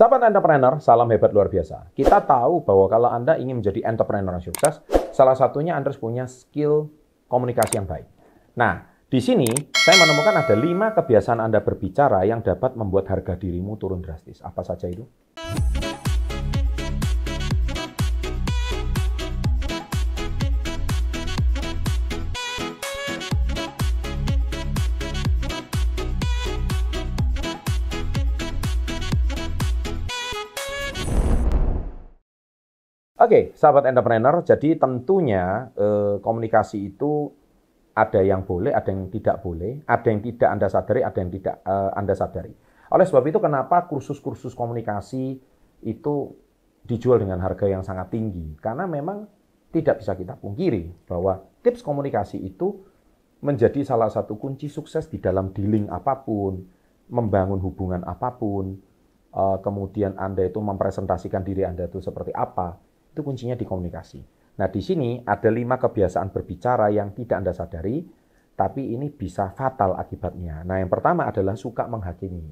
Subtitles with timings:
[0.00, 1.92] Sahabat entrepreneur, salam hebat luar biasa.
[1.92, 4.80] Kita tahu bahwa kalau Anda ingin menjadi entrepreneur yang sukses,
[5.12, 6.88] salah satunya Anda harus punya skill
[7.28, 8.08] komunikasi yang baik.
[8.56, 9.44] Nah, di sini
[9.76, 14.40] saya menemukan ada lima kebiasaan Anda berbicara yang dapat membuat harga dirimu turun drastis.
[14.40, 15.04] Apa saja itu?
[33.20, 37.28] Oke, sahabat entrepreneur, jadi tentunya eh, komunikasi itu
[37.92, 41.60] ada yang boleh, ada yang tidak boleh, ada yang tidak Anda sadari, ada yang tidak
[41.60, 42.56] eh, Anda sadari.
[42.88, 45.36] Oleh sebab itu kenapa kursus-kursus komunikasi
[45.84, 46.14] itu
[46.88, 48.56] dijual dengan harga yang sangat tinggi?
[48.56, 49.28] Karena memang
[49.68, 52.88] tidak bisa kita pungkiri bahwa tips komunikasi itu
[53.44, 56.56] menjadi salah satu kunci sukses di dalam dealing apa pun,
[57.12, 58.80] membangun hubungan apa pun,
[59.28, 64.20] eh, kemudian Anda itu mempresentasikan diri Anda itu seperti apa itu kuncinya di komunikasi.
[64.60, 68.04] Nah, di sini ada lima kebiasaan berbicara yang tidak Anda sadari,
[68.54, 70.62] tapi ini bisa fatal akibatnya.
[70.62, 72.44] Nah, yang pertama adalah suka menghakimi.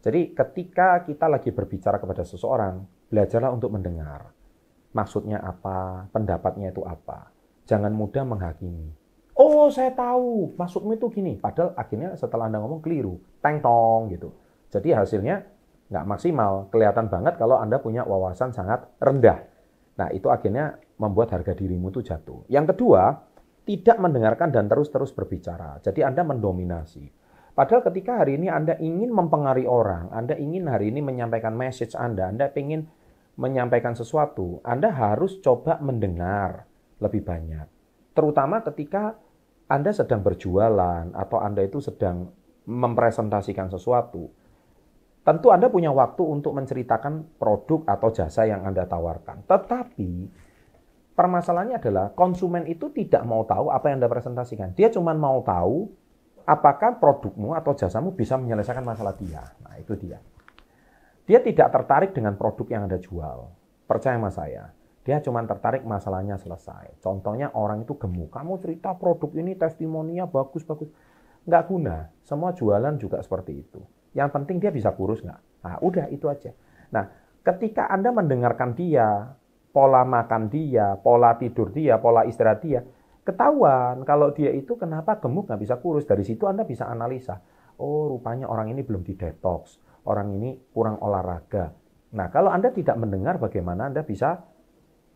[0.00, 4.30] Jadi, ketika kita lagi berbicara kepada seseorang, belajarlah untuk mendengar.
[4.94, 6.06] Maksudnya apa?
[6.14, 7.34] Pendapatnya itu apa?
[7.66, 8.94] Jangan mudah menghakimi.
[9.36, 10.54] Oh, saya tahu.
[10.56, 11.36] Maksudmu itu gini.
[11.36, 13.20] Padahal akhirnya setelah Anda ngomong keliru.
[13.44, 14.32] Teng tong gitu.
[14.72, 15.44] Jadi hasilnya
[15.92, 16.72] nggak maksimal.
[16.72, 19.55] Kelihatan banget kalau Anda punya wawasan sangat rendah.
[19.96, 22.44] Nah, itu akhirnya membuat harga dirimu itu jatuh.
[22.52, 23.16] Yang kedua,
[23.66, 25.82] tidak mendengarkan dan terus-terus berbicara.
[25.82, 27.10] Jadi Anda mendominasi.
[27.56, 32.28] Padahal ketika hari ini Anda ingin mempengaruhi orang, Anda ingin hari ini menyampaikan message Anda,
[32.28, 32.84] Anda ingin
[33.40, 36.68] menyampaikan sesuatu, Anda harus coba mendengar
[37.00, 37.66] lebih banyak.
[38.12, 39.16] Terutama ketika
[39.72, 42.32] Anda sedang berjualan atau Anda itu sedang
[42.68, 44.28] mempresentasikan sesuatu
[45.26, 49.42] Tentu Anda punya waktu untuk menceritakan produk atau jasa yang Anda tawarkan.
[49.50, 50.10] Tetapi
[51.18, 54.78] permasalahannya adalah konsumen itu tidak mau tahu apa yang Anda presentasikan.
[54.78, 55.90] Dia cuma mau tahu
[56.46, 59.42] apakah produkmu atau jasamu bisa menyelesaikan masalah dia.
[59.66, 60.22] Nah, itu dia.
[61.26, 63.50] Dia tidak tertarik dengan produk yang Anda jual.
[63.90, 64.70] Percaya sama saya.
[65.02, 67.02] Dia cuma tertarik masalahnya selesai.
[67.02, 68.30] Contohnya orang itu gemuk.
[68.30, 70.86] Kamu cerita produk ini testimoninya bagus-bagus.
[71.50, 72.14] Nggak guna.
[72.22, 73.82] Semua jualan juga seperti itu.
[74.16, 75.40] Yang penting dia bisa kurus nggak?
[75.68, 76.56] Nah, udah itu aja.
[76.96, 77.04] Nah,
[77.44, 79.36] ketika Anda mendengarkan dia,
[79.76, 82.80] pola makan dia, pola tidur dia, pola istirahat dia,
[83.28, 86.08] ketahuan kalau dia itu kenapa gemuk nggak bisa kurus.
[86.08, 87.36] Dari situ Anda bisa analisa.
[87.76, 89.76] Oh, rupanya orang ini belum didetox.
[90.08, 91.76] Orang ini kurang olahraga.
[92.16, 94.40] Nah, kalau Anda tidak mendengar, bagaimana Anda bisa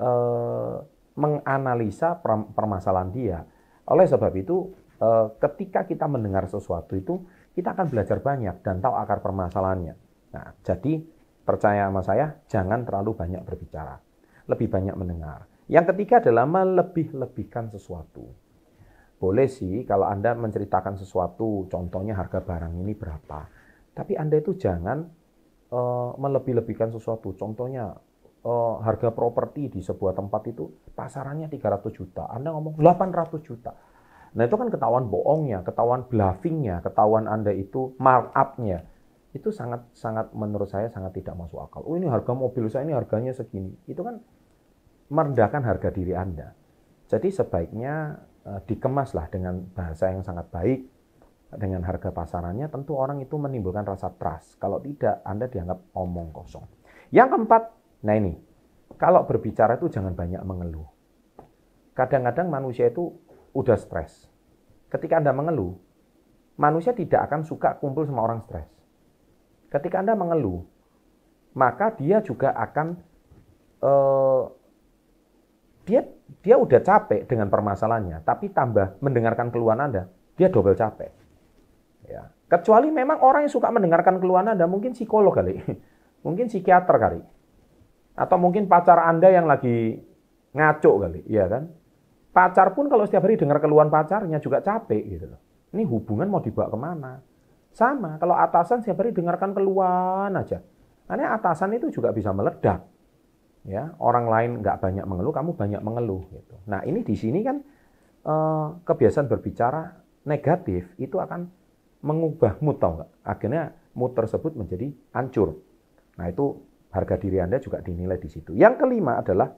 [0.00, 0.80] uh,
[1.20, 2.16] menganalisa
[2.56, 3.44] permasalahan dia?
[3.92, 4.72] Oleh sebab itu,
[5.04, 7.20] uh, ketika kita mendengar sesuatu itu,
[7.56, 9.96] kita akan belajar banyak dan tahu akar permasalahannya.
[10.36, 11.00] Nah, jadi
[11.40, 13.96] percaya sama saya, jangan terlalu banyak berbicara.
[14.44, 15.48] Lebih banyak mendengar.
[15.72, 18.28] Yang ketiga adalah melebih-lebihkan sesuatu.
[19.16, 23.48] Boleh sih kalau Anda menceritakan sesuatu, contohnya harga barang ini berapa.
[23.96, 25.08] Tapi Anda itu jangan
[25.72, 27.32] uh, melebih-lebihkan sesuatu.
[27.40, 27.96] Contohnya
[28.44, 32.28] uh, harga properti di sebuah tempat itu pasarannya 300 juta.
[32.28, 33.95] Anda ngomong 800 juta
[34.36, 38.84] Nah itu kan ketahuan bohongnya, ketahuan bluffingnya, ketahuan Anda itu markup-nya.
[39.32, 41.80] Itu sangat sangat menurut saya sangat tidak masuk akal.
[41.88, 43.72] Oh ini harga mobil saya ini harganya segini.
[43.88, 44.20] Itu kan
[45.08, 46.52] merendahkan harga diri Anda.
[47.08, 50.84] Jadi sebaiknya uh, dikemaslah dengan bahasa yang sangat baik,
[51.54, 54.58] dengan harga pasarannya, tentu orang itu menimbulkan rasa trust.
[54.58, 56.66] Kalau tidak, Anda dianggap omong kosong.
[57.14, 57.62] Yang keempat,
[58.02, 58.34] nah ini,
[58.98, 60.90] kalau berbicara itu jangan banyak mengeluh.
[61.94, 63.14] Kadang-kadang manusia itu
[63.56, 64.28] udah stres.
[64.92, 65.72] Ketika Anda mengeluh,
[66.60, 68.68] manusia tidak akan suka kumpul sama orang stres.
[69.72, 70.62] Ketika Anda mengeluh,
[71.56, 72.86] maka dia juga akan
[73.80, 74.44] uh,
[75.88, 76.04] dia
[76.42, 81.10] dia udah capek dengan permasalahannya, tapi tambah mendengarkan keluhan Anda, dia double capek.
[82.06, 82.30] Ya.
[82.46, 85.58] Kecuali memang orang yang suka mendengarkan keluhan Anda, mungkin psikolog kali,
[86.26, 87.20] mungkin psikiater kali,
[88.14, 89.98] atau mungkin pacar Anda yang lagi
[90.54, 91.70] ngaco kali, ya kan?
[92.36, 95.40] Pacar pun kalau setiap hari dengar keluhan pacarnya juga capek gitu loh.
[95.72, 97.12] Ini hubungan mau dibawa ke mana?
[97.72, 100.60] Sama, kalau atasan setiap hari dengarkan keluhan aja.
[101.08, 102.84] Karena atasan itu juga bisa meledak.
[103.64, 106.28] Ya, orang lain nggak banyak mengeluh, kamu banyak mengeluh.
[106.28, 106.56] Gitu.
[106.68, 107.56] Nah ini di sini kan
[108.28, 109.96] eh, kebiasaan berbicara
[110.28, 111.48] negatif itu akan
[112.04, 113.10] mengubah mood tau nggak?
[113.24, 115.56] Akhirnya mood tersebut menjadi hancur.
[116.20, 116.60] Nah itu
[116.92, 118.52] harga diri Anda juga dinilai di situ.
[118.52, 119.56] Yang kelima adalah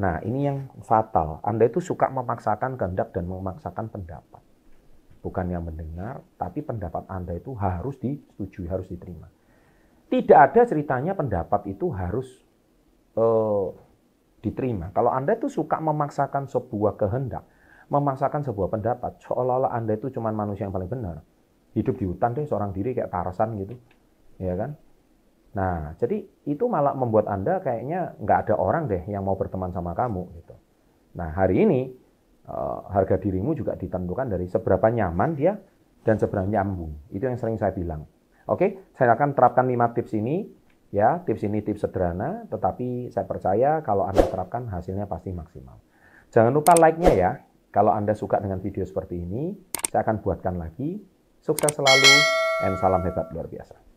[0.00, 1.44] Nah, ini yang fatal.
[1.44, 4.40] Anda itu suka memaksakan kehendak dan memaksakan pendapat.
[5.20, 9.28] Bukan yang mendengar, tapi pendapat Anda itu harus disetujui, harus diterima.
[10.08, 12.26] Tidak ada ceritanya pendapat itu harus
[13.20, 13.68] uh,
[14.40, 14.88] diterima.
[14.96, 17.44] Kalau Anda tuh suka memaksakan sebuah kehendak,
[17.92, 21.20] memaksakan sebuah pendapat, seolah-olah Anda itu cuma manusia yang paling benar.
[21.76, 23.76] Hidup di hutan deh seorang diri kayak Tarzan gitu.
[24.40, 24.80] Ya kan?
[25.50, 29.98] Nah, jadi itu malah membuat Anda kayaknya nggak ada orang deh yang mau berteman sama
[29.98, 30.54] kamu gitu.
[31.18, 31.90] Nah, hari ini
[32.46, 35.58] uh, harga dirimu juga ditentukan dari seberapa nyaman dia
[36.06, 37.10] dan seberapa nyambung.
[37.10, 38.06] Itu yang sering saya bilang.
[38.46, 40.46] Oke, saya akan terapkan 5 tips ini.
[40.90, 45.78] Ya, tips ini tips sederhana, tetapi saya percaya kalau Anda terapkan hasilnya pasti maksimal.
[46.34, 47.30] Jangan lupa like-nya ya.
[47.70, 49.54] Kalau Anda suka dengan video seperti ini,
[49.86, 50.98] saya akan buatkan lagi.
[51.38, 52.10] Sukses selalu,
[52.66, 53.89] and salam hebat luar biasa.